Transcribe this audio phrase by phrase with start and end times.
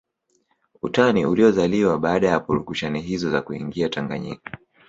[0.81, 4.57] Utani uliozaliwa baada ya purukushani hizo za kuingia Tanganyika